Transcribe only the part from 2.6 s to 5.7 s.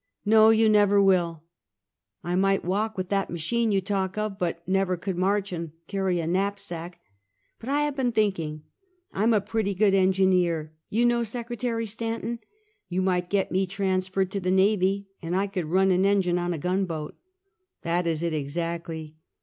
walk with that machine you talk of; but never could march